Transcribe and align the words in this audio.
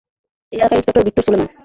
এই 0.53 0.57
এলাকার 0.57 0.77
inspector, 0.77 1.05
Victor 1.07 1.25
Solomon. 1.27 1.47